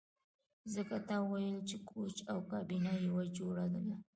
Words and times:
ځکه 0.73 0.95
تا 1.07 1.17
ویل 1.29 1.57
چې 1.69 1.77
کوچ 1.89 2.15
او 2.31 2.37
کابینه 2.51 2.91
یوه 3.07 3.23
جوړه 3.37 3.65
ده 3.73 3.83